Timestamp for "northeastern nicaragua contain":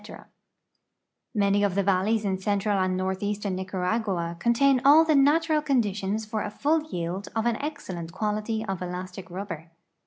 2.97-4.81